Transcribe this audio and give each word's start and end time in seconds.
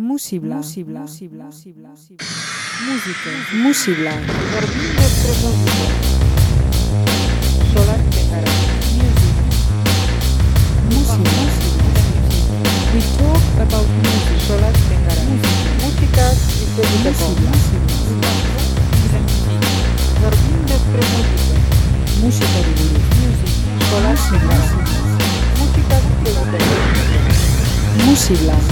Musibla. 0.00 0.56
Musibla. 0.56 1.00
Musibla. 1.00 1.44
Musibla. 1.44 1.90
Música. 2.86 3.30
Musibla. 3.52 4.12
Solar 7.74 8.00
We 12.94 13.00
talk 13.18 13.44
about 13.60 13.88
music. 14.00 14.38
Solar 14.48 14.72
Música 15.82 16.24
y 16.56 16.72
Música 17.02 17.36
Música 22.22 22.56
Música 25.66 25.96
Música 28.06 28.70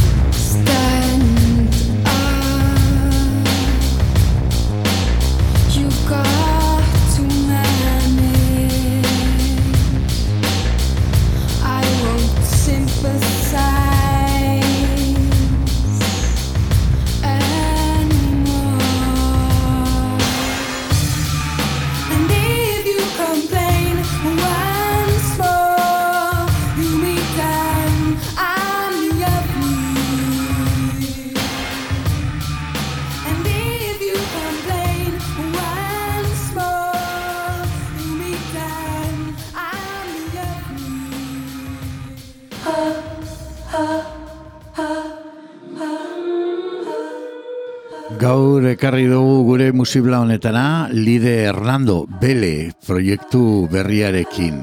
ekarri 48.78 49.08
dugu 49.10 49.38
gure 49.42 49.72
musibla 49.74 50.20
honetara 50.22 50.86
Lide 50.94 51.32
Hernando 51.48 52.06
Bele 52.20 52.70
proiektu 52.86 53.66
berriarekin. 53.72 54.60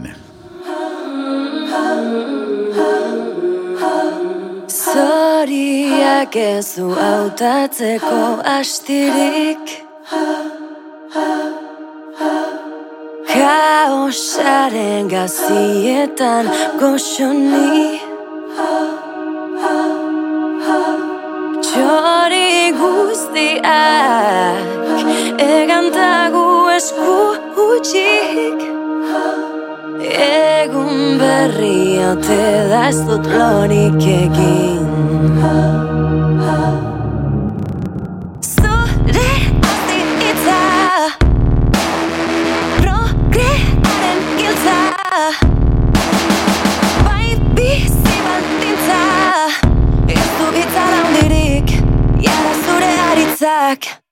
Zoriak 4.72 6.40
ez 6.40 6.78
du 6.78 6.96
hautatzeko 6.96 8.24
astirik 8.56 9.76
Kaosaren 13.36 15.12
gazietan 15.12 16.48
goxoni 16.80 18.05
Txori 21.76 22.72
guztiak 22.80 24.62
egantagu 25.45 26.44
esku 26.72 27.16
utxik 27.64 28.64
Egun 30.28 31.20
berri 31.20 32.00
ote 32.14 32.40
da 32.72 32.86
ez 32.94 33.00
dut 33.09 33.28
lorik 33.34 34.00
egin 34.14 34.88
back. 53.66 54.05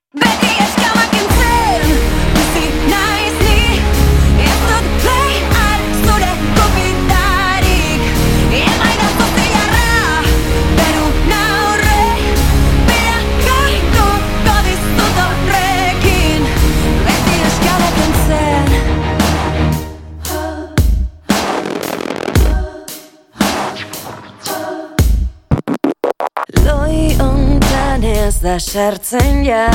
Ez 28.23 28.39
da 28.39 28.59
sartzen 28.59 29.43
ja 29.43 29.65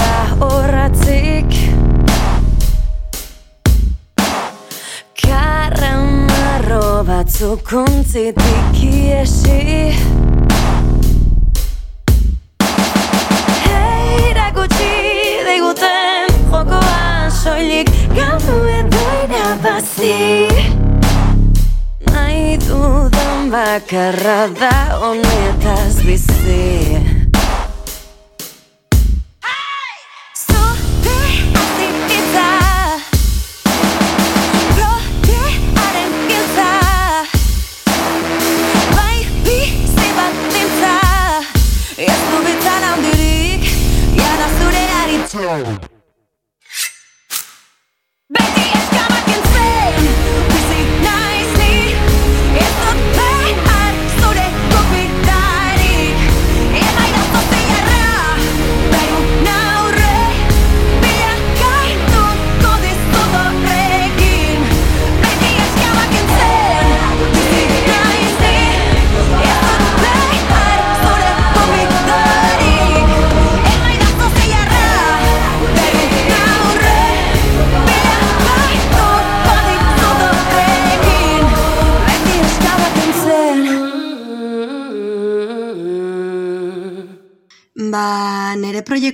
horratzik. 0.41 1.53
Karamarro 5.21 7.03
batzuk 7.05 7.73
untzitik 7.83 8.79
iesi. 8.81 9.93
Heira 13.67 14.49
gutxi 14.57 14.97
diguten 15.51 16.41
jokoan 16.49 17.29
soilik 17.43 17.93
Galdu 18.17 18.59
edo 18.79 19.05
irabazi 19.27 20.49
Nahi 22.09 22.57
dudan 22.65 23.53
bakarra 23.53 24.41
da 24.57 24.75
honetaz 25.05 26.01
bizi 26.07 27.18
Show. 45.39 45.98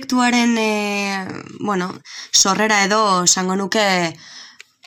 Proiektuaren, 0.05 0.57
e, 0.57 1.27
bueno, 1.59 1.93
sorrera 2.31 2.83
edo 2.83 3.23
esango 3.23 3.55
nuke 3.55 4.13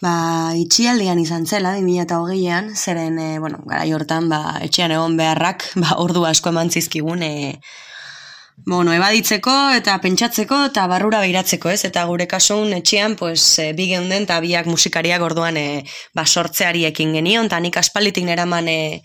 ba, 0.01 0.53
itxialdian 0.55 1.19
izan 1.19 1.47
zela, 1.47 1.75
2008an, 1.77 2.75
zeren, 2.77 3.19
e, 3.19 3.39
bueno, 3.39 3.59
gara 3.67 3.85
hortan, 3.95 4.29
ba, 4.29 4.59
etxean 4.63 4.93
egon 4.93 5.17
beharrak, 5.17 5.65
ba, 5.83 5.99
ordu 5.99 6.25
asko 6.27 6.51
eman 6.51 6.71
zizkigun, 6.71 7.23
e, 7.23 7.61
bueno, 8.67 8.93
ebaditzeko 8.93 9.71
eta 9.75 9.99
pentsatzeko 10.03 10.65
eta 10.71 10.87
barrura 10.87 11.21
behiratzeko, 11.21 11.71
ez? 11.71 11.85
Eta 11.85 12.05
gure 12.07 12.27
kasun 12.27 12.73
etxean, 12.75 13.17
pues, 13.17 13.59
e, 13.59 13.73
bi 13.73 13.89
geunden 13.91 14.23
eta 14.23 14.39
biak 14.41 14.67
musikariak 14.67 15.23
orduan 15.23 15.57
e, 15.57 15.83
ba, 16.15 16.27
sortzeari 16.27 16.87
ekin 16.87 17.15
genion, 17.19 17.51
eta 17.51 17.59
nik 17.59 17.77
aspalditik 17.77 18.27
neraman 18.27 18.71
e, 18.71 19.03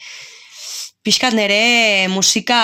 pixkat 1.04 1.36
nere 1.36 2.08
musika 2.08 2.60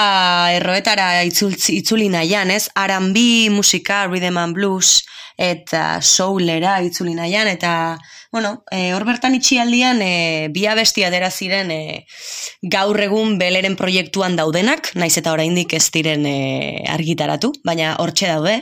erroetara 0.56 1.26
itzultzi, 1.28 1.76
itzuli 1.82 2.08
nahian, 2.12 2.52
ez? 2.56 2.70
R&B 2.72 3.50
musika, 3.52 4.06
rhythm 4.08 4.40
and 4.40 4.56
blues, 4.56 5.02
eta 5.40 6.00
soulera 6.04 6.78
itzuli 6.84 7.14
nahian, 7.16 7.48
eta, 7.52 7.98
bueno, 8.32 8.64
e, 8.72 8.94
hor 8.96 9.04
bertan 9.08 9.36
itxialdian 9.36 10.00
e, 10.04 10.48
bi 10.56 10.66
abesti 10.72 11.04
adera 11.08 11.30
ziren 11.32 11.72
e, 11.72 12.06
gaur 12.62 13.00
egun 13.04 13.38
beleren 13.40 13.76
proiektuan 13.80 14.40
daudenak, 14.40 14.92
naiz 14.96 15.14
eta 15.20 15.36
oraindik 15.36 15.76
ez 15.76 15.86
diren 15.96 16.24
e, 16.28 16.40
argitaratu, 16.96 17.52
baina 17.68 17.94
hortxe 18.00 18.32
daude. 18.32 18.58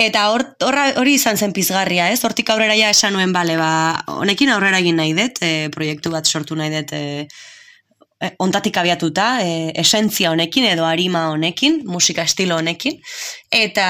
Eta 0.00 0.26
hor, 0.32 0.46
hori 0.64 1.16
izan 1.20 1.36
zen 1.36 1.52
pizgarria, 1.56 2.08
ez? 2.08 2.20
Hortik 2.24 2.52
aurrera 2.52 2.76
ja 2.76 2.92
esan 2.92 3.16
nuen, 3.16 3.36
bale, 3.36 3.60
ba, 3.60 3.70
honekin 4.20 4.52
aurrera 4.52 4.80
egin 4.80 5.00
nahi 5.00 5.16
dut, 5.16 5.40
e, 5.44 5.68
proiektu 5.72 6.12
bat 6.12 6.28
sortu 6.28 6.56
nahi 6.56 6.72
dut, 6.72 6.96
e, 6.96 7.26
e, 8.20 8.30
ontatik 8.38 8.76
abiatuta, 8.76 9.40
e, 9.42 9.72
esentzia 9.80 10.30
honekin 10.30 10.66
edo 10.68 10.84
arima 10.86 11.26
honekin, 11.32 11.80
musika 11.88 12.24
estilo 12.28 12.58
honekin, 12.60 12.98
eta 13.50 13.86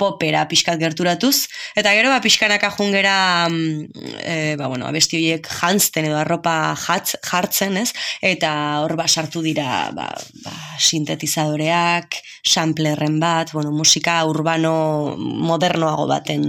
popera 0.00 0.46
pixkat 0.50 0.80
gerturatuz, 0.80 1.46
eta 1.76 1.92
gero 1.96 2.10
ba 2.10 2.22
pixkanaka 2.24 2.72
jungera 2.78 3.16
mm, 3.48 4.08
e, 4.24 4.56
ba, 4.60 4.68
bueno, 4.72 4.88
abesti 4.88 5.20
horiek 5.20 5.48
jantzten 5.60 6.08
edo 6.08 6.18
arropa 6.20 6.56
jatz, 6.86 7.14
jartzen, 7.28 7.78
ez? 7.84 7.90
Eta 8.24 8.54
hor 8.82 8.96
ba 8.98 9.08
sartu 9.08 9.44
dira 9.44 9.90
ba, 9.94 10.08
ba, 10.44 10.56
sintetizadoreak, 10.80 12.20
samplerren 12.44 13.20
bat, 13.20 13.52
bueno, 13.52 13.72
musika 13.72 14.22
urbano 14.28 14.74
modernoago 15.18 16.08
baten 16.10 16.44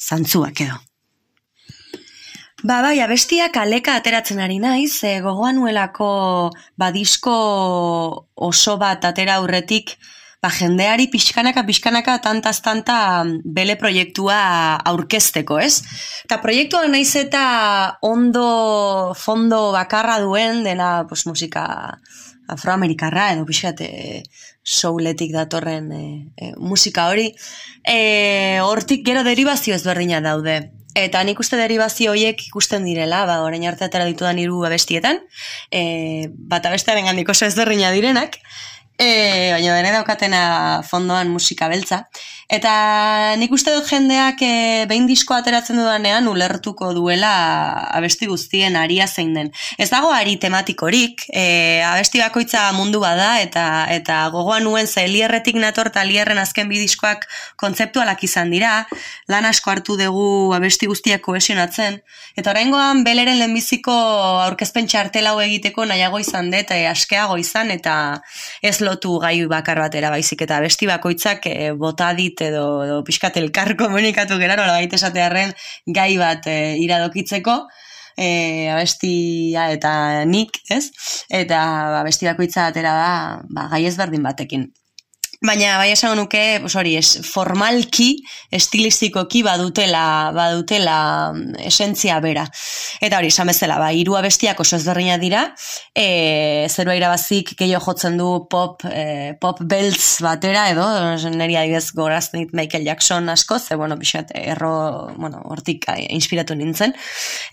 zantzuak 0.00 0.66
edo. 0.66 0.80
Ba, 2.66 2.80
bai, 2.82 2.98
abestia 2.98 3.52
kaleka 3.54 3.92
ateratzen 3.94 4.40
ari 4.42 4.56
naiz, 4.58 4.98
e, 5.06 5.20
gogoan 5.22 5.54
nuelako 5.60 6.06
badisko 6.74 7.34
oso 8.34 8.72
bat 8.80 9.04
atera 9.06 9.36
aurretik, 9.38 9.92
ba, 10.42 10.50
jendeari 10.50 11.06
pixkanaka, 11.12 11.62
pixkanaka, 11.68 12.16
tantaz 12.24 12.56
tanta 12.64 12.96
bele 13.44 13.76
proiektua 13.78 14.38
aurkezteko, 14.92 15.60
ez? 15.62 15.84
Eta 16.26 16.40
proiektua 16.42 16.88
naiz 16.90 17.12
eta 17.20 17.44
ondo 18.02 19.14
fondo 19.14 19.70
bakarra 19.76 20.18
duen, 20.24 20.64
dena, 20.66 21.04
pues, 21.06 21.22
musika 21.30 21.68
afroamerikarra, 22.50 23.28
edo 23.36 23.46
pixkat, 23.46 23.84
e, 23.86 24.24
souletik 24.66 25.30
datorren 25.38 25.92
e, 25.94 26.02
e, 26.34 26.50
musika 26.58 27.06
hori, 27.12 27.28
hortik 28.66 29.06
gero 29.06 29.22
derivazio 29.22 29.78
ezberdina 29.78 30.18
daude. 30.26 30.56
Eta 30.96 31.20
nik 31.28 31.40
uste 31.42 31.58
derivazio 31.60 32.14
horiek 32.14 32.40
ikusten 32.48 32.86
direla, 32.88 33.26
ba, 33.28 33.42
orain 33.44 33.66
arte 33.68 33.84
atera 33.84 34.06
ditudan 34.08 34.38
hiru 34.40 34.62
abestietan, 34.64 35.20
e, 35.68 35.82
bat 36.52 36.64
abestearen 36.64 37.04
gandik 37.10 37.28
oso 37.28 37.44
ezberdina 37.44 37.90
direnak, 37.92 38.38
e, 38.96 39.08
baina 39.52 39.74
dene 39.76 39.92
daukatena 39.92 40.40
fondoan 40.88 41.28
musika 41.28 41.68
beltza. 41.68 42.06
Eta 42.46 43.34
nik 43.40 43.50
uste 43.50 43.72
dut 43.74 43.88
jendeak 43.90 44.38
e, 44.46 44.86
behin 44.86 45.08
disko 45.10 45.34
ateratzen 45.34 45.80
dudanean 45.80 46.28
ulertuko 46.30 46.92
duela 46.94 47.32
abesti 47.90 48.28
guztien 48.30 48.76
aria 48.78 49.08
zein 49.08 49.32
den. 49.34 49.50
Ez 49.82 49.88
dago 49.90 50.12
ari 50.14 50.36
tematikorik, 50.38 51.24
e, 51.34 51.82
abesti 51.82 52.22
bakoitza 52.22 52.68
mundu 52.76 53.00
bada 53.02 53.40
eta 53.42 53.64
eta 53.90 54.20
gogoan 54.30 54.62
nuen 54.62 54.86
ze 54.86 55.02
Elierretik 55.08 55.58
nator 55.58 55.90
eta 55.90 56.04
Elierren 56.06 56.38
azken 56.38 56.70
bi 56.70 56.78
diskoak 56.78 57.26
kontzeptualak 57.58 58.22
izan 58.22 58.54
dira, 58.54 58.86
lan 59.26 59.50
asko 59.50 59.74
hartu 59.74 59.98
dugu 59.98 60.54
abesti 60.54 60.86
guztiak 60.86 61.26
kohesionatzen, 61.26 61.98
eta 62.38 62.54
oraingoan 62.54 63.02
beleren 63.02 63.40
lehenbiziko 63.40 63.96
aurkezpen 64.44 64.86
txartel 64.86 65.26
hau 65.26 65.40
egiteko 65.42 65.84
nahiago 65.84 66.22
izan 66.22 66.54
dut, 66.54 66.70
e, 66.70 66.86
askeago 66.86 67.40
izan, 67.42 67.74
eta 67.74 68.22
ez 68.62 68.78
lotu 68.86 69.18
gai 69.18 69.34
bakar 69.50 69.82
batera 69.82 70.14
baizik, 70.14 70.46
eta 70.46 70.62
abesti 70.62 70.86
bakoitzak 70.86 71.50
e, 71.50 71.72
bota 71.74 72.14
dit 72.14 72.35
edo, 72.44 72.84
edo 72.84 73.02
pixkat 73.06 73.36
elkar 73.40 73.74
komunikatu 73.82 74.38
gera, 74.42 74.56
nola 74.58 74.78
baita 74.78 74.98
esatearen 75.00 75.52
gai 75.86 76.12
bat 76.20 76.46
e, 76.50 76.76
iradokitzeko, 76.84 77.58
e, 78.16 78.28
abestia 78.72 79.68
eta 79.74 80.24
nik, 80.28 80.60
ez? 80.72 80.90
Eta 81.30 81.60
abesti 82.02 82.28
bakoitza 82.30 82.68
atera 82.70 82.96
da, 82.96 83.12
ba, 83.50 83.68
gai 83.72 83.84
ezberdin 83.90 84.26
batekin. 84.26 84.70
Baina 85.44 85.76
bai 85.76 85.90
esango 85.92 86.14
nuke, 86.16 86.58
pues 86.62 86.74
hori, 86.80 86.94
es, 86.96 87.18
formalki, 87.28 88.22
estilistikoki 88.56 89.42
badutela, 89.44 90.32
badutela 90.32 91.32
mm, 91.34 91.58
esentzia 91.68 92.16
bera. 92.24 92.46
Eta 93.04 93.18
hori, 93.18 93.28
esan 93.28 93.50
bezala, 93.52 93.76
ba, 93.76 93.90
hiru 93.92 94.16
abestiak 94.16 94.60
oso 94.64 94.78
ezberdina 94.78 95.18
dira, 95.20 95.42
e, 95.92 96.66
zerua 96.72 96.96
irabazik 96.96 97.52
gehiago 97.58 97.84
jotzen 97.84 98.16
du 98.16 98.30
pop, 98.48 98.80
e, 98.88 99.34
pop 99.40 99.60
beltz 99.60 100.22
batera, 100.24 100.70
edo, 100.72 100.86
niri 101.36 101.58
adibidez 101.60 101.92
gorazten 101.92 102.40
dit 102.40 102.56
Michael 102.56 102.88
Jackson 102.88 103.28
asko, 103.28 103.58
ze, 103.60 103.76
bueno, 103.76 103.98
pixat, 104.00 104.32
erro, 104.40 105.12
bueno, 105.18 105.42
hortik 105.44 105.84
inspiratu 106.08 106.56
nintzen. 106.56 106.96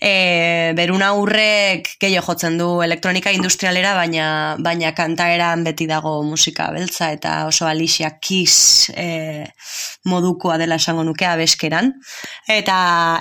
E, 0.00 0.72
beruna 0.78 1.12
aurrek 1.12 1.92
gehiago 2.00 2.32
jotzen 2.32 2.56
du 2.56 2.70
elektronika 2.86 3.34
industrialera, 3.36 3.92
baina, 3.98 4.56
baina 4.64 4.94
kantaeran 4.96 5.68
beti 5.68 5.84
dago 5.90 6.16
musika 6.24 6.70
beltza, 6.72 7.12
eta 7.12 7.36
oso 7.52 7.68
Alicia 7.74 8.14
Keys 8.22 8.90
e, 8.94 9.44
modukoa 10.08 10.56
dela 10.60 10.78
esango 10.80 11.04
nuke 11.04 11.26
abeskeran. 11.28 11.92
Eta, 12.50 12.76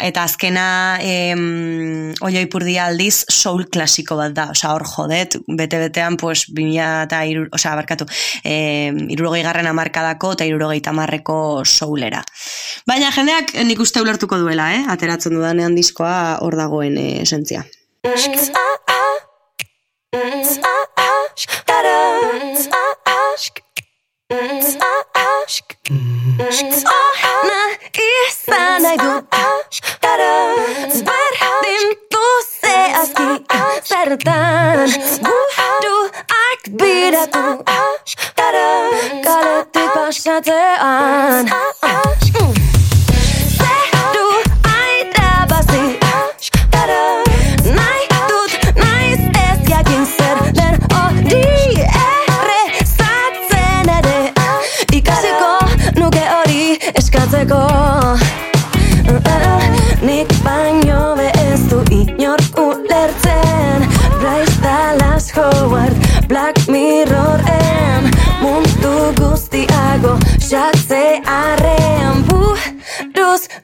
eta 0.06 0.24
azkena 0.24 0.68
em, 1.04 2.14
oio 2.24 2.44
ipurdia 2.44 2.88
aldiz 2.88 3.24
soul 3.32 3.66
klasiko 3.74 4.18
bat 4.20 4.36
da, 4.38 4.48
osea 4.54 4.74
hor 4.76 4.86
jodet, 4.88 5.38
bete-betean 5.48 6.18
pues, 6.22 6.46
2000 6.54 6.90
eta 7.08 7.24
iru, 7.30 7.48
osea, 7.56 7.76
barkatu, 7.80 8.08
e, 8.44 8.56
irurogei 9.14 9.44
garren 9.46 9.70
amarkadako 9.72 10.34
eta 10.38 10.48
irurogei 10.48 10.82
tamarreko 10.86 11.38
soulera. 11.66 12.24
Baina 12.90 13.12
jendeak 13.16 13.56
nik 13.68 13.80
uste 13.84 14.02
ulertuko 14.04 14.40
duela, 14.42 14.72
eh? 14.76 14.84
ateratzen 14.94 15.36
dudanean 15.38 15.76
diskoa 15.76 16.40
hor 16.44 16.58
dagoen 16.60 16.98
eh, 17.00 17.22
esentzia. 17.24 17.64
Aşk 25.44 25.78
Ona 26.86 27.70
insan 28.00 28.84
найду 28.84 29.24
Verdim 30.92 32.00
duse 32.14 32.94
aski 32.98 33.24
Serdan 33.84 34.90
Budu 35.20 36.12
ak 36.30 36.62
bir 36.68 37.14
aku 37.14 37.64
Kara 38.36 38.92
kara 39.24 39.66
tek 39.74 39.96
başına 39.96 40.42
tean 40.42 41.46
Aşk 41.46 41.73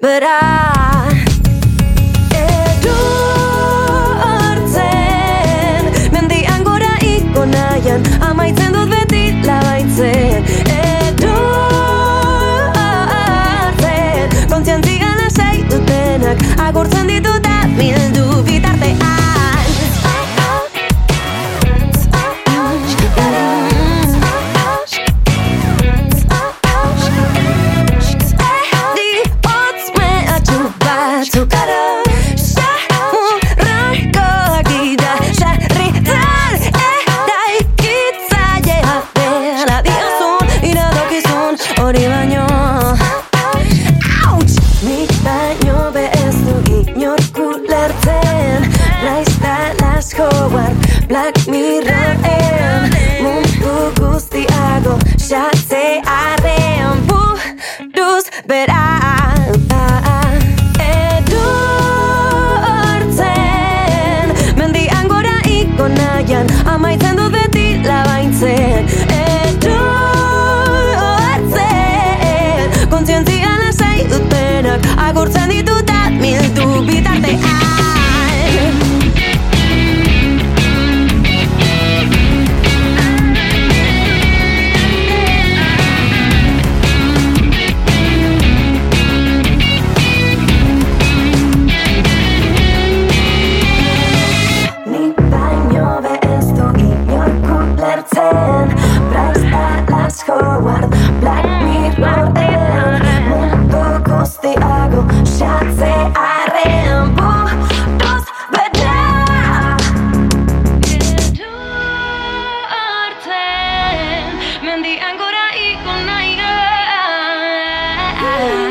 buruz 0.01 0.03
bera 0.03 1.18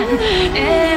and 0.09 0.57
eh, 0.57 0.88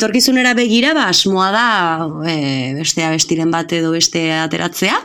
etorkizunera 0.00 0.54
begira, 0.56 0.94
ba, 0.96 1.10
asmoa 1.12 1.50
da 1.52 1.64
e, 2.24 2.72
beste 2.78 3.04
abestiren 3.04 3.50
bat 3.52 3.68
edo 3.76 3.92
beste 3.92 4.30
ateratzea, 4.32 4.96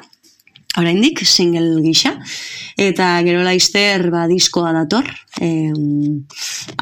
oraindik 0.80 1.20
single 1.28 1.82
gisa. 1.84 2.14
Eta 2.80 3.10
gero 3.28 3.44
laister 3.44 4.08
ba 4.12 4.24
diskoa 4.32 4.72
dator. 4.76 5.12
E, 5.44 5.72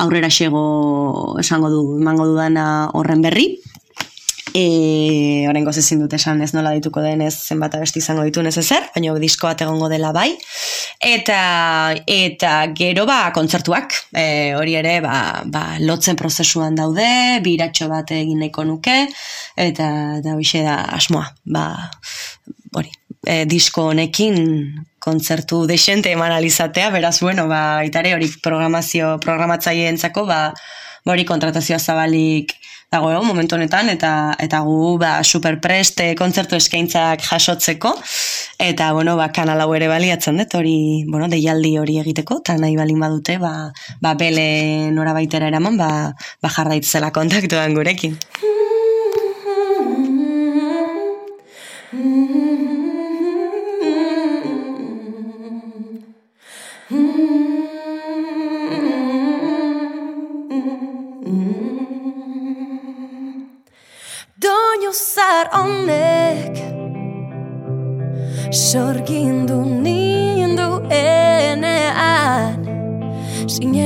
aurrera 0.05 0.29
xego 0.29 1.39
esango 1.41 1.73
du 1.73 1.81
emango 1.97 2.29
dudana 2.29 2.91
horren 2.93 3.25
berri 3.25 3.62
E, 4.53 5.47
Horengo 5.49 5.71
ezin 5.73 6.03
dut 6.03 6.13
esan 6.13 6.41
ez 6.45 6.51
nola 6.53 6.75
dituko 6.77 7.01
denez 7.01 7.33
zenbat 7.33 7.73
abesti 7.73 7.97
izango 8.03 8.21
ditu 8.27 8.43
ez 8.45 8.57
ezer, 8.61 8.85
baina 8.93 9.15
disko 9.17 9.47
bat 9.47 9.61
egongo 9.65 9.89
dela 9.89 10.11
bai. 10.13 10.29
Eta, 11.01 11.95
eta 12.05 12.51
gero 12.77 13.07
ba 13.09 13.31
kontzertuak, 13.33 13.95
e, 14.13 14.53
hori 14.53 14.75
ere 14.77 14.99
ba, 15.01 15.41
ba, 15.45 15.63
lotzen 15.81 16.15
prozesuan 16.15 16.77
daude, 16.77 17.41
biratxo 17.41 17.89
bat 17.89 18.13
egin 18.13 18.43
nahiko 18.45 18.63
nuke, 18.63 19.07
eta 19.57 19.89
da 20.21 20.35
hoxe 20.37 20.61
da 20.61 20.77
asmoa, 20.99 21.25
ba, 21.45 21.65
hori, 22.77 22.93
e, 23.25 23.45
disko 23.49 23.89
honekin 23.89 24.37
kontzertu 25.01 25.65
desente 25.65 26.13
eman 26.13 26.31
alizatea, 26.31 26.91
beraz, 26.93 27.17
bueno, 27.25 27.47
ba, 27.49 27.81
itare 27.89 28.13
hori 28.13 28.29
programazio, 28.45 29.17
programatzaile 29.25 29.89
entzako, 29.95 30.27
ba, 30.29 30.43
ba, 30.53 31.17
hori 31.17 31.25
kontratazioa 31.25 31.81
zabalik 31.81 32.53
dago 32.93 33.09
momentu 33.25 33.57
honetan 33.57 33.89
eta 33.89 34.35
eta 34.37 34.59
gu 34.61 34.97
ba 35.01 35.23
superpreste 35.25 36.11
kontzertu 36.19 36.59
eskaintzak 36.59 37.25
jasotzeko 37.25 37.93
eta 38.61 38.91
bueno 38.93 39.17
ba 39.17 39.31
kanal 39.33 39.65
hau 39.65 39.73
ere 39.73 39.89
baliatzen 39.89 40.37
dut 40.37 40.53
hori 40.59 40.77
bueno 41.09 41.27
deialdi 41.27 41.73
hori 41.81 41.97
egiteko 42.03 42.41
ta 42.45 42.57
nahi 42.61 42.77
balin 42.77 43.01
badute 43.01 43.39
ba 43.41 43.73
ba 44.01 44.13
bele 44.13 44.91
norabaitera 44.93 45.49
eraman 45.49 45.77
ba 45.77 45.89
ba 46.41 46.49
jarraitzela 46.57 47.09
kontaktuan 47.17 47.73
gurekin 47.73 48.19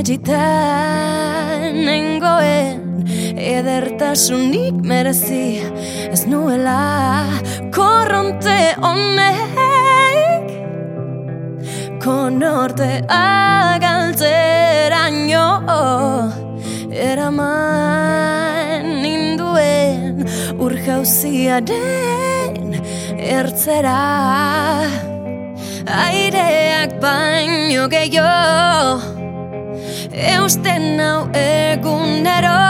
Sinegitan 0.08 1.84
nengoen 1.84 3.04
Edertasunik 3.36 4.80
merezi 4.80 5.60
Ez 6.08 6.24
nuela 6.24 7.28
korronte 7.76 8.72
honek. 8.80 10.48
Konorte 12.00 13.04
agaltzeraino 13.18 15.44
Eraman 16.88 18.88
ninduen 19.04 20.24
urjauziaren 20.56 22.80
ertzera. 23.36 24.00
Aireak 26.00 26.96
baino 27.04 27.92
gehiago 27.92 29.17
Eusten 30.28 31.00
hau 31.00 31.28
egunero 31.32 32.60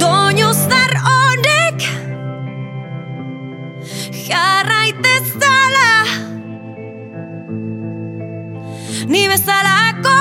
Doinu 0.00 0.48
zar 0.56 0.92
honek 1.06 1.84
Jarraitezala 4.28 5.92
Ni 9.12 9.22
bezalako 9.28 10.18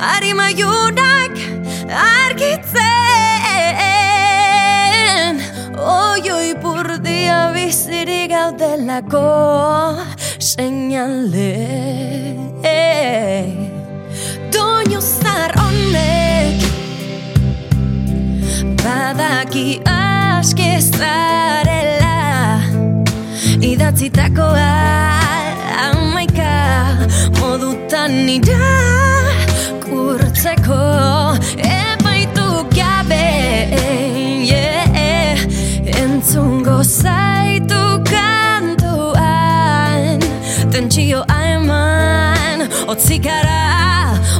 Arimaiunak 0.00 1.34
argitzen. 1.92 2.80
Oioi 5.76 6.54
purdia 6.62 7.40
bizirik 7.52 8.30
gaudelako 8.32 9.26
Seinale 10.38 11.52
Zar 15.50 15.58
honek 15.58 16.62
Badaki 18.82 19.80
aske 19.86 20.80
zarela 20.80 22.18
Idatzitakoa 23.70 24.70
amaika 25.86 26.52
modutan 27.40 28.28
ira 28.28 28.70
kurtzeko 29.84 30.82
epaitu 31.58 32.46
gabe 32.76 33.26
yeah. 34.52 35.38
entzungo 36.02 36.82
zaitu 36.82 37.82
kantuan 38.12 40.00
tentsio 40.70 41.24
eman 41.42 42.68
otzikara 42.86 43.89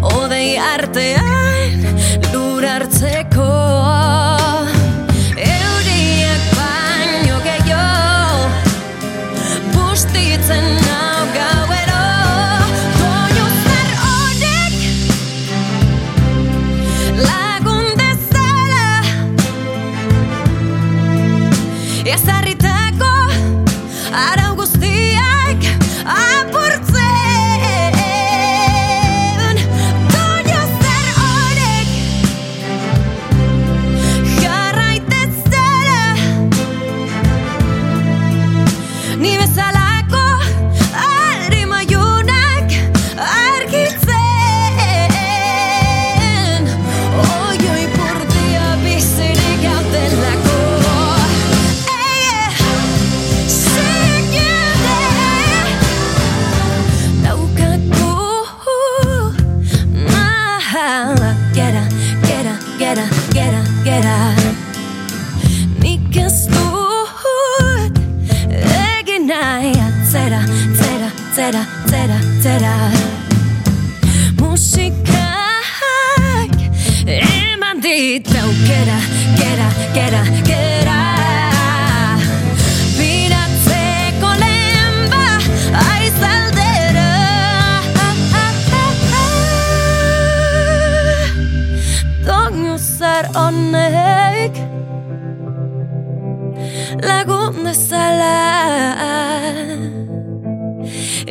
odei 0.03 0.59
artean 0.59 1.50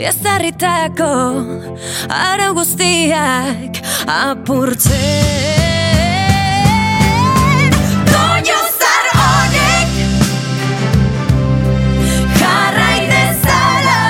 Ezarritako 0.10 1.13
arau 2.10 2.54
guztiak 2.58 3.78
apurtzen. 4.10 4.96
Doinu 8.10 8.60
zar 8.80 9.06
honek 9.20 9.92
jarrai 12.39 13.00
dezala. 13.13 14.01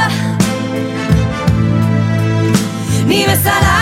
Ni 3.11 3.19
bezalako 3.27 3.78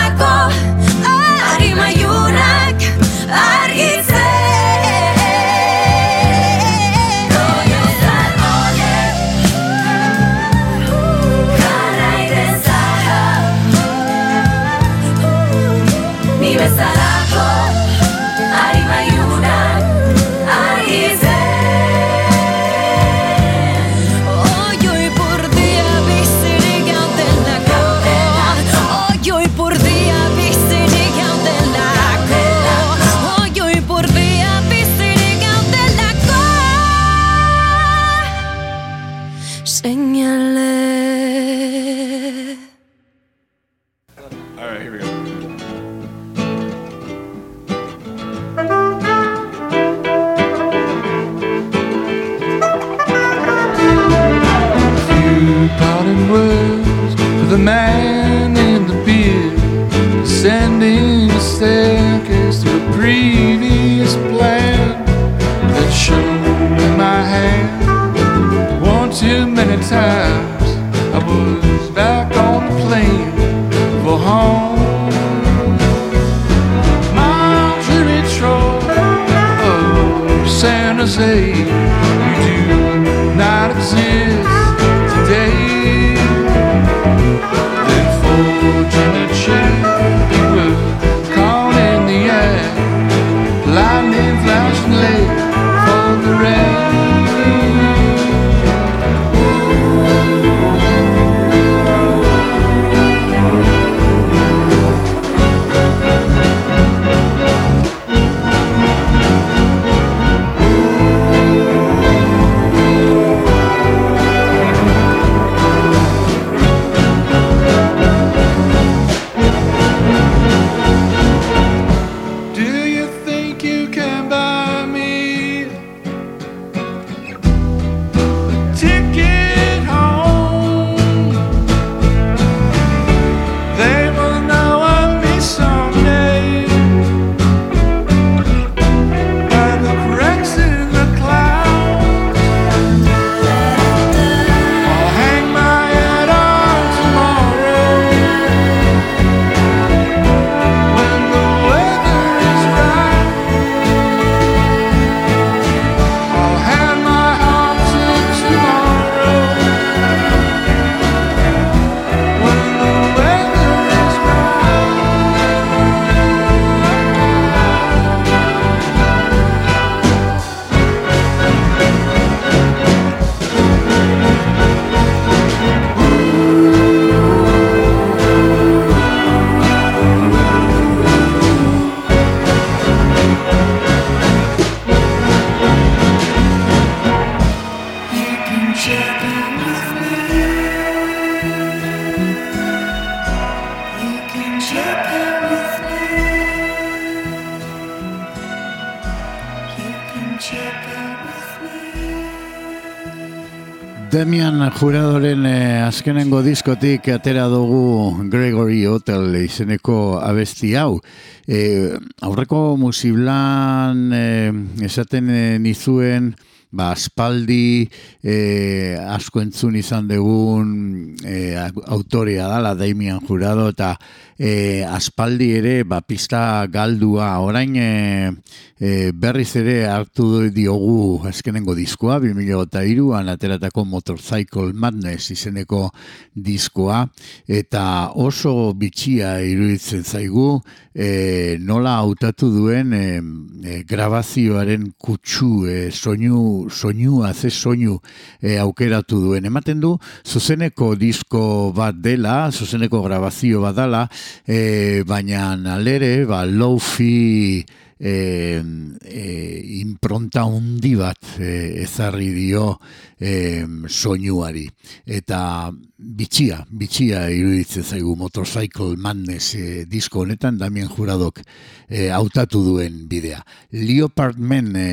Demian 204.08 204.62
Juradoren 204.70 205.44
eh, 205.50 205.82
azkenengo 205.82 206.42
diskotik 206.46 207.08
atera 207.10 207.48
dugu 207.50 208.22
Gregory 208.30 208.84
Hotel 208.86 209.34
izeneko 209.42 210.20
abesti 210.22 210.76
hau. 210.78 211.00
Eh, 211.48 211.90
aurreko 212.22 212.76
musiblan 212.78 214.12
eh, 214.14 214.52
esaten 214.86 215.28
eh, 215.28 215.58
nizuen 215.58 216.36
ba, 216.70 216.92
aspaldi 216.92 217.88
eh, 218.22 218.96
asko 218.96 219.42
entzun 219.42 219.76
izan 219.80 220.08
dugun 220.08 221.16
eh, 221.24 221.56
autorea 221.88 222.48
dala 222.48 222.74
Damian 222.78 223.20
Jurado 223.26 223.68
eta 223.72 223.96
eh, 224.38 224.86
aspaldi 224.86 225.50
ere 225.58 225.82
ba, 225.84 226.00
pista 226.00 226.64
galdua. 226.70 227.40
Orain 227.42 227.74
eh, 227.76 228.30
eh, 228.78 229.10
berriz 229.12 229.50
ere 229.58 229.86
hartu 229.90 230.48
diogu 230.54 231.26
azkenengo 231.28 231.74
diskoa 231.74 232.20
2003an 232.22 233.32
ateratako 233.34 233.84
Motorcycle 233.84 234.72
Madness 234.72 235.32
izeneko 235.34 235.88
diskoa. 236.34 237.02
Eta 237.46 238.14
oso 238.14 238.72
bitxia 238.78 239.40
iruditzen 239.42 240.06
zaigu 240.06 240.60
eh, 240.94 241.58
nola 241.60 241.98
hautatu 242.02 242.48
duen 242.54 242.94
eh, 242.94 243.20
eh, 243.64 243.82
grabazioaren 243.86 244.92
kutsu 244.98 245.66
eh, 245.66 245.90
soinu 245.90 246.68
soinua 246.70 247.34
ze 247.34 247.50
soinu 247.50 247.98
eh, 248.42 248.58
aukeratu 248.62 249.20
duen. 249.22 249.46
Ematen 249.46 249.80
du 249.80 249.96
zuzeneko 250.26 250.94
disko 250.98 251.72
bat 251.74 251.98
dela 251.98 252.50
zuzeneko 252.50 253.02
grabazio 253.02 253.62
bat 253.66 253.76
dela 253.76 254.06
eh, 254.46 255.02
baina 255.06 255.52
alere 255.74 256.24
ba, 256.26 256.44
low-fi 256.44 257.64
e, 257.98 258.62
e, 259.02 259.80
impronta 259.80 260.44
hundi 260.44 260.94
bat 260.94 261.18
e, 261.38 261.82
ezarri 261.82 262.30
dio 262.32 262.78
e, 263.18 263.66
soinuari. 263.86 264.68
Eta 265.04 265.70
bitxia, 265.96 266.62
bitxia 266.70 267.26
iruditzen 267.34 267.82
zaigu 267.82 268.14
Motorcycle 268.16 268.96
Madness 268.96 269.54
e, 269.58 269.84
disko 269.90 270.22
honetan 270.22 270.58
Damien 270.58 270.88
Juradok 270.88 271.42
e, 271.88 272.08
hautatu 272.10 272.62
duen 272.64 273.06
bidea. 273.10 273.42
Leopard 273.72 274.38
Men 274.38 274.74
e, 274.76 274.90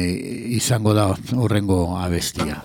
izango 0.57 0.97
da 0.97 1.11
horrengo 1.37 1.97
abestia. 1.99 2.63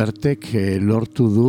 Lambertek 0.00 0.46
eh, 0.56 0.78
lortu 0.80 1.26
du 1.28 1.48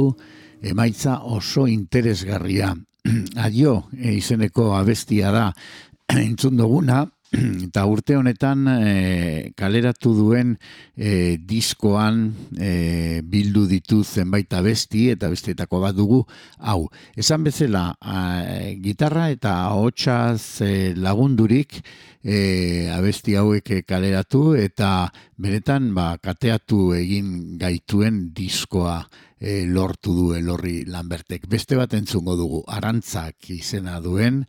emaitza 0.61 1.21
oso 1.23 1.63
interesgarria. 1.71 2.73
Adio 3.45 3.85
eh, 3.95 4.17
izeneko 4.17 4.73
abestia 4.75 5.31
da 5.31 5.45
entzun 6.19 6.57
duguna, 6.59 7.05
eta 7.67 7.85
urte 7.87 8.17
honetan 8.19 8.65
eh, 8.67 9.51
kaleratu 9.55 10.11
duen 10.17 10.55
eh, 10.97 11.37
diskoan 11.39 12.25
eh, 12.59 13.21
bildu 13.23 13.63
ditu 13.69 14.01
zenbait 14.03 14.51
abesti 14.51 15.07
eta 15.13 15.29
bestietako 15.31 15.79
bat 15.79 15.95
dugu 15.95 16.25
hau. 16.59 16.89
Esan 17.15 17.45
bezala 17.47 17.93
eh, 18.03 18.75
gitarra 18.83 19.29
eta 19.31 19.55
ahotsaz 19.69 20.59
eh, 20.67 20.91
lagundurik 20.97 21.79
eh, 22.23 22.91
abesti 22.91 23.37
hauek 23.39 23.77
kaleratu 23.87 24.51
eta 24.59 25.07
benetan 25.39 25.93
ba, 25.95 26.17
kateatu 26.19 26.91
egin 26.99 27.55
gaituen 27.61 28.27
diskoa 28.35 28.99
eh, 29.39 29.63
lortu 29.67 30.17
du 30.17 30.27
Elorri 30.35 30.83
Lambertek. 30.83 31.47
Beste 31.47 31.79
bat 31.79 31.95
entzungo 31.95 32.35
dugu, 32.35 32.65
arantzak 32.67 33.53
izena 33.55 34.01
duen 34.03 34.43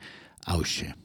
hause. 0.50 1.01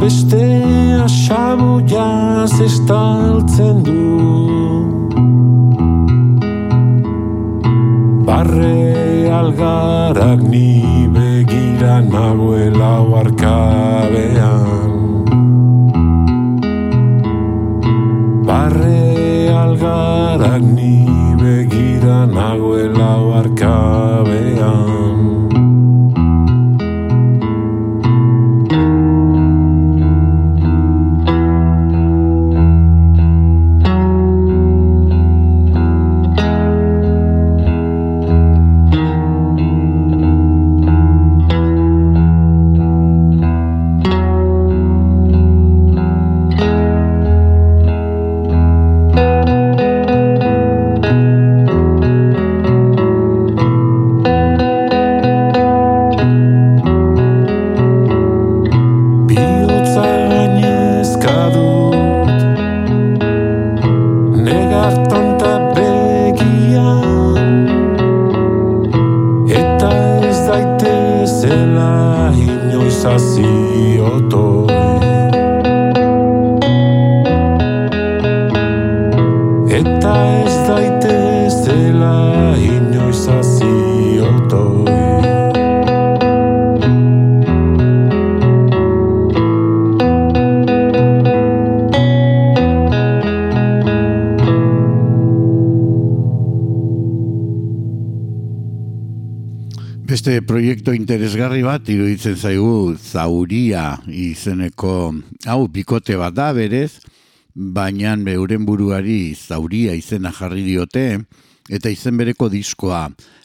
Batak 0.00 0.06
beste 0.06 1.02
asabu 1.04 1.80
jaz 1.86 2.60
estaltzen 2.60 3.82
du. 3.82 4.00
Barre 8.24 9.30
algarak 9.30 10.40
ni 10.42 10.69
Beste 100.10 100.40
proiektu 100.42 100.90
interesgarri 100.90 101.60
bat 101.62 101.86
iruditzen 101.86 102.34
zaigu 102.34 102.96
zauria 102.98 103.92
izeneko 104.10 104.94
hau 105.46 105.68
bikote 105.70 106.16
bat 106.18 106.34
da 106.34 106.48
berez, 106.50 106.98
baina 107.54 108.16
euren 108.32 108.66
buruari 108.66 109.36
zauria 109.38 109.94
izena 109.94 110.32
jarri 110.34 110.64
diote 110.66 111.04
eta 111.70 111.94
izen 111.94 112.18
bereko 112.18 112.48
diskoa 112.50 113.04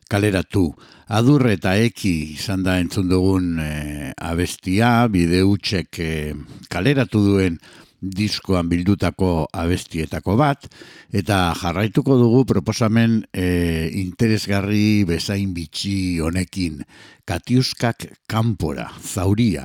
kaleratu. 0.09 0.71
Adurre 1.05 1.53
eta 1.59 1.75
eki 1.77 2.33
izan 2.33 2.65
da 2.65 2.79
entzun 2.81 3.13
dugun 3.13 3.59
eh, 3.61 4.11
abestia, 4.17 5.05
bideutxek 5.05 5.99
eh, 6.01 6.33
kaleratu 6.73 7.21
duen 7.27 7.59
diskoan 8.13 8.69
bildutako 8.69 9.47
abestietako 9.53 10.35
bat, 10.39 10.67
eta 11.13 11.53
jarraituko 11.61 12.17
dugu 12.19 12.43
proposamen 12.55 13.21
e, 13.33 13.89
interesgarri 14.01 15.05
bezain 15.07 15.53
bitxi 15.55 16.19
honekin, 16.21 16.83
Katiuskak 17.25 18.05
kanpora, 18.29 18.91
zauria. 19.01 19.63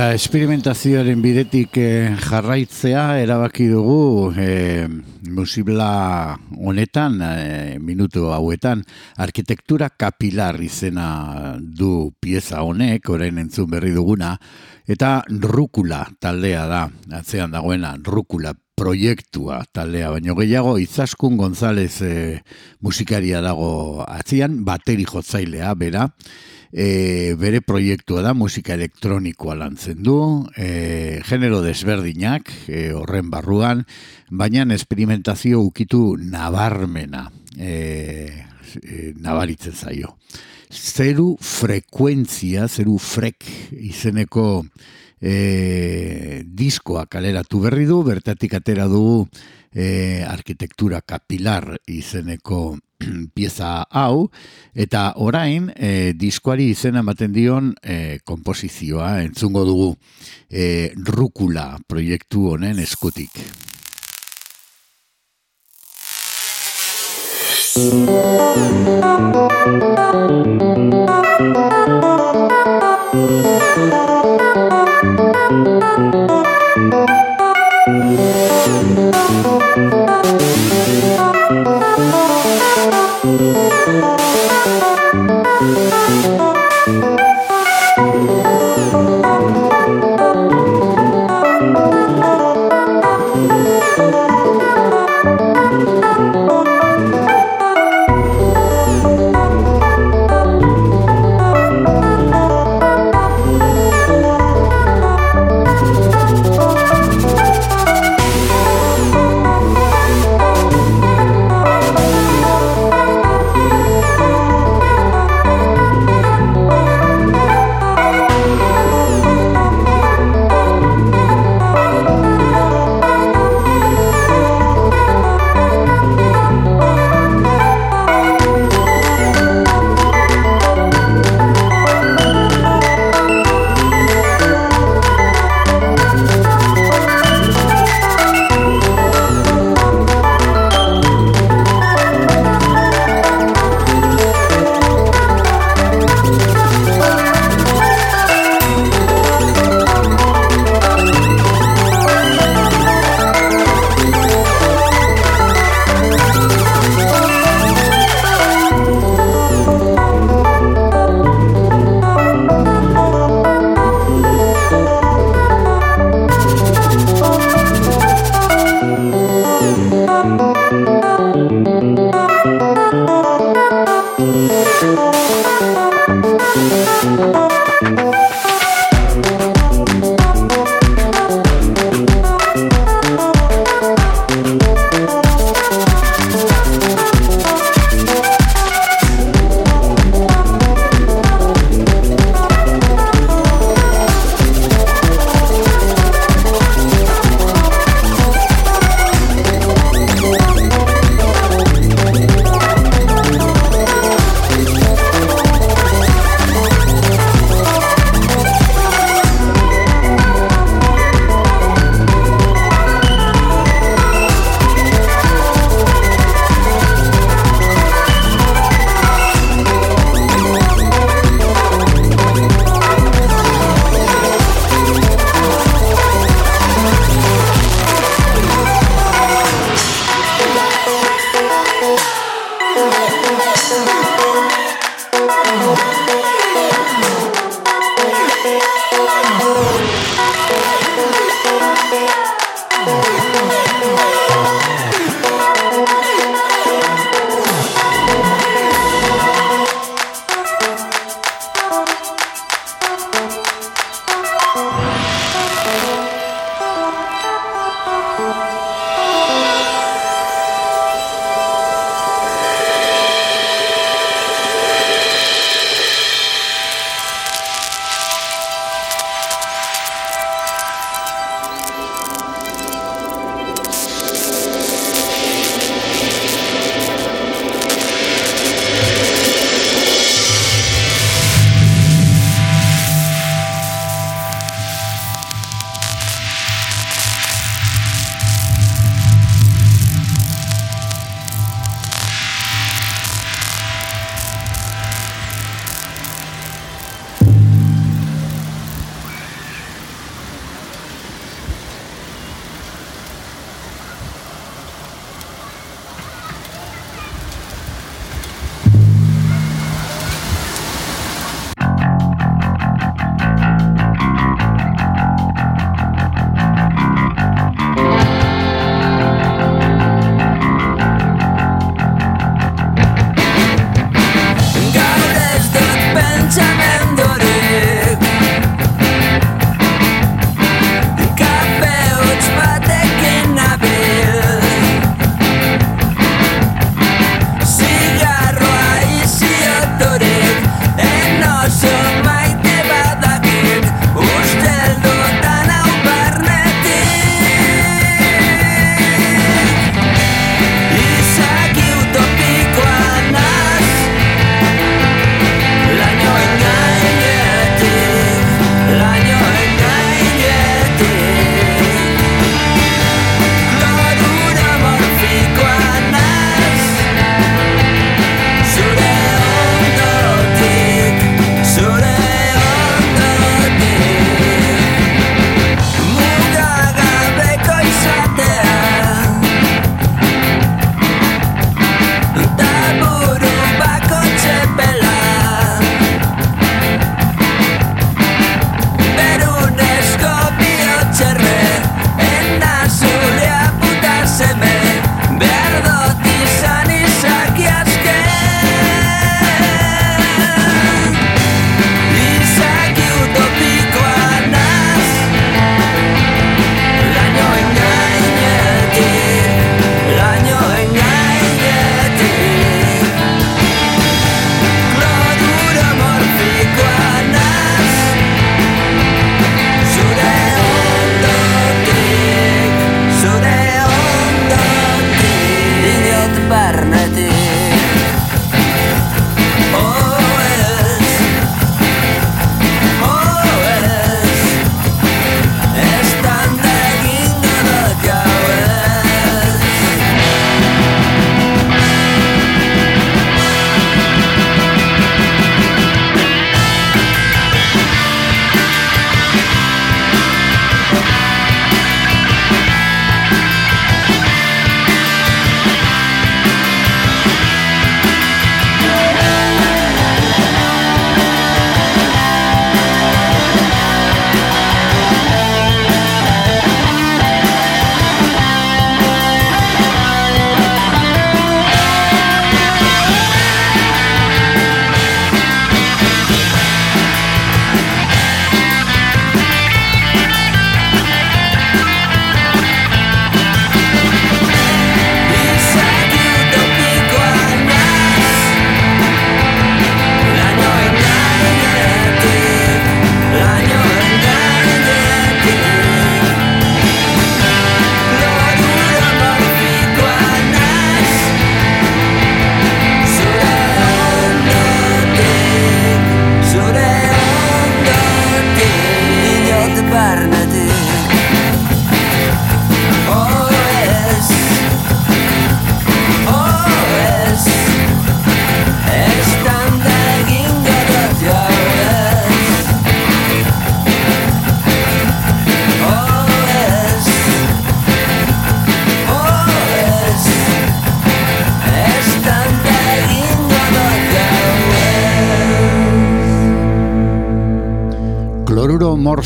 Eta 0.00 0.14
esperimentazioaren 0.16 1.20
bidetik 1.20 1.74
eh, 1.76 2.14
jarraitzea 2.24 3.18
erabaki 3.20 3.66
dugu 3.68 4.30
eh, 4.32 4.86
musibla 5.28 6.38
honetan, 6.56 7.18
eh, 7.20 7.76
minutu 7.76 8.30
hauetan, 8.32 8.80
arkitektura 9.20 9.90
kapilar 9.92 10.56
izena 10.64 11.58
du 11.60 12.14
pieza 12.16 12.62
honek, 12.64 13.12
orain 13.12 13.44
entzun 13.44 13.68
berri 13.74 13.92
duguna, 13.92 14.32
eta 14.88 15.18
rukula 15.28 16.06
taldea 16.16 16.64
da, 16.64 16.86
atzean 17.20 17.52
dagoena, 17.52 17.92
rukula 18.00 18.54
proiektua 18.80 19.66
taldea, 19.68 20.14
baino 20.14 20.32
gehiago 20.38 20.78
Izaskun 20.80 21.36
González 21.36 22.00
eh, 22.00 22.40
musikaria 22.80 23.44
dago 23.44 24.00
atzian, 24.08 24.62
bateri 24.64 25.04
jotzailea, 25.04 25.74
bera, 25.76 26.08
e, 26.72 27.34
bere 27.38 27.60
proiektua 27.60 28.22
da 28.22 28.34
musika 28.34 28.74
elektronikoa 28.74 29.56
lantzen 29.58 30.02
du, 30.02 30.46
e, 30.56 31.20
genero 31.26 31.60
desberdinak 31.64 32.50
e, 32.68 32.90
horren 32.94 33.30
barruan, 33.30 33.84
baina 34.30 34.66
esperimentazio 34.74 35.60
ukitu 35.62 36.16
nabarmena 36.20 37.26
e, 37.58 38.46
e, 38.82 39.12
nabaritzen 39.18 39.74
zaio. 39.74 40.16
Zeru 40.70 41.34
frekuentzia, 41.42 42.68
zeru 42.68 42.98
frek 43.02 43.42
izeneko 43.74 44.64
e, 45.20 46.44
diskoa 46.46 47.06
kaleratu 47.10 47.64
berri 47.66 47.88
du, 47.88 48.04
bertatik 48.06 48.54
atera 48.54 48.86
du 48.86 49.26
e, 49.74 50.22
arkitektura 50.22 51.02
kapilar 51.02 51.74
izeneko 51.90 52.78
pieza 53.34 53.84
hau 53.90 54.28
eta 54.74 55.12
orain 55.16 55.70
e, 55.76 56.12
diskoari 56.18 56.70
izena 56.74 57.00
ematen 57.04 57.32
dion 57.32 57.74
eh, 57.82 57.98
e, 58.16 58.18
komposizioa 58.24 59.20
entzungo 59.24 59.64
dugu 59.64 59.90
e, 60.48 60.92
rukula 60.94 61.78
proiektu 61.88 62.50
honen 62.54 62.78
eskutik. 62.78 63.42
Música 67.80 68.40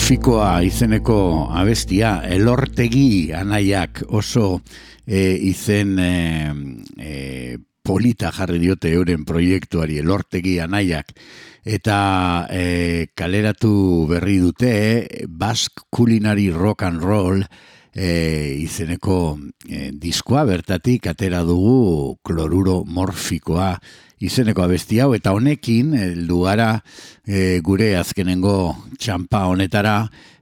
morfikoa 0.05 0.59
izeneko 0.61 1.14
abestia, 1.57 2.18
elortegi 2.28 3.32
anaiak 3.32 4.02
oso 4.12 4.59
e, 5.09 5.32
izen 5.48 5.94
e, 5.96 6.09
e, 7.00 7.57
polita 7.80 8.28
jarri 8.36 8.59
diote 8.61 8.92
euren 8.92 9.24
proiektuari 9.24 9.96
elortegi 10.02 10.59
anaiak. 10.61 11.14
Eta 11.64 11.96
e, 12.52 13.07
kaleratu 13.16 14.05
berri 14.11 14.36
dute 14.44 14.74
Basque 15.24 15.88
Culinary 15.88 16.50
Rock 16.52 16.84
and 16.84 17.00
Roll 17.00 17.40
e, 17.40 18.61
izeneko 18.61 19.38
e, 19.64 19.88
diskoa. 19.88 20.44
Bertatik 20.44 21.09
atera 21.14 21.40
dugu 21.48 22.18
kloruro 22.20 22.82
morfikoa 22.84 23.72
izeneko 24.20 24.62
abesti 24.64 25.00
hau 25.02 25.12
eta 25.16 25.32
honekin 25.34 25.94
heldu 25.98 26.42
gara 26.46 26.68
e, 27.26 27.60
gure 27.64 27.94
azkenengo 27.98 28.76
txampa 28.98 29.46
honetara 29.50 29.96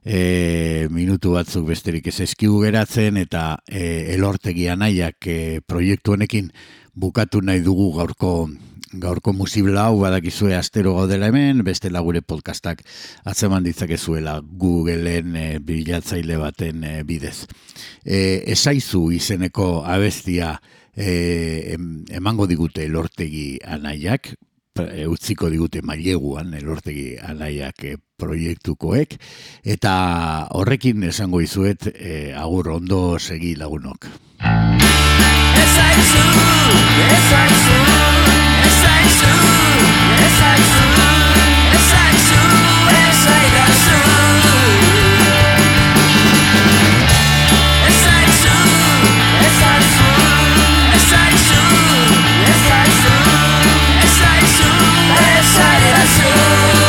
e, 0.05 0.87
minutu 0.91 1.33
batzuk 1.37 1.65
besterik 1.71 2.07
ez 2.11 2.19
eskigu 2.27 2.61
geratzen 2.65 3.17
eta 3.17 3.57
e, 3.67 4.13
elortegi 4.13 4.69
anaiak 4.69 5.27
e, 5.27 5.39
proiektu 5.65 6.17
honekin 6.17 6.51
bukatu 6.93 7.41
nahi 7.41 7.63
dugu 7.65 7.91
gaurko 7.97 8.35
gaurko 8.93 9.33
musibla 9.33 9.87
hau 9.87 9.99
badakizue 10.01 10.55
astero 10.55 10.93
gaudela 10.95 11.27
hemen, 11.27 11.63
beste 11.65 11.89
gure 11.89 12.21
podcastak 12.21 12.83
atzeman 13.25 13.63
ditzakezuela 13.63 14.39
Googleen 14.41 15.35
e, 15.35 15.59
bilatzaile 15.59 16.37
baten 16.37 16.83
e, 16.83 17.03
bidez. 17.03 17.47
E, 18.05 18.43
esaizu 18.53 19.11
izeneko 19.11 19.83
abestia 19.85 20.59
e, 20.95 21.77
emango 22.11 22.47
digute 22.47 22.87
lortegi 22.87 23.59
anaiak, 23.65 24.33
e, 24.79 25.05
utziko 25.07 25.49
digute 25.49 25.81
maileguan 25.85 26.53
elortegi 26.57 27.17
anaiak 27.21 27.83
e, 27.85 27.97
proiektukoek, 28.17 29.17
eta 29.63 29.93
horrekin 30.55 31.03
esango 31.09 31.41
izuet 31.41 31.89
e, 31.93 32.33
agur 32.37 32.69
ondo 32.77 33.19
segi 33.19 33.55
lagunok. 33.59 34.07
Esaizu, 35.63 36.23
esaizu, 37.09 37.77
esaizu, 38.69 39.37
esaizu, 40.23 40.87
esaizu, 41.77 42.41
esaidazu. 43.03 43.73
Esaizu, 43.73 44.12
azul, 54.41 55.15
essa 55.39 55.67
era 55.87 56.01
azul. 56.01 56.82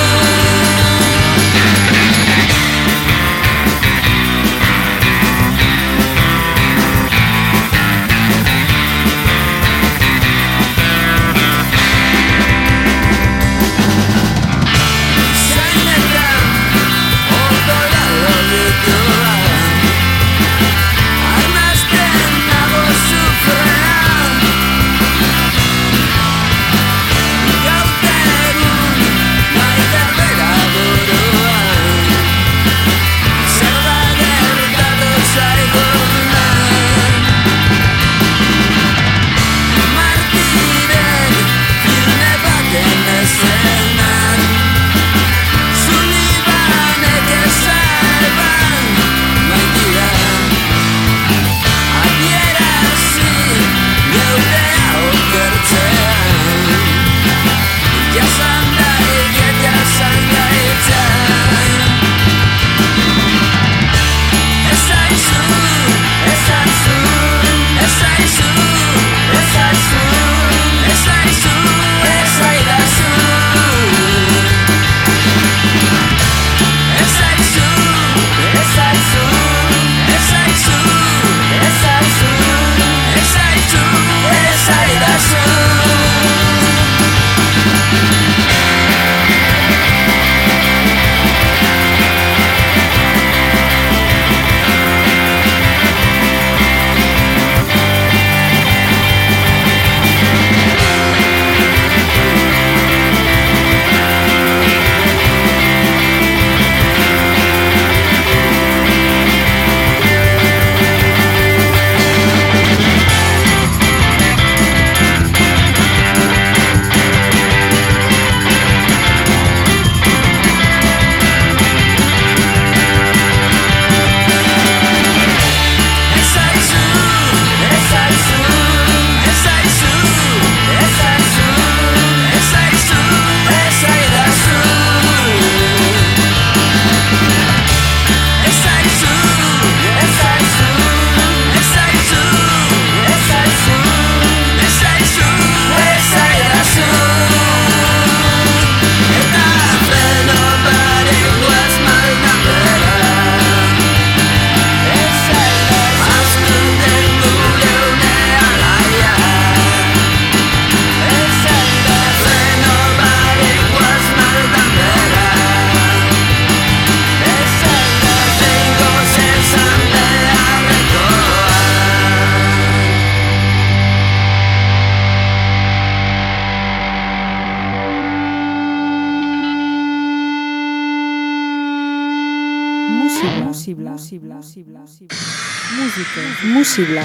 Música, 186.65 187.05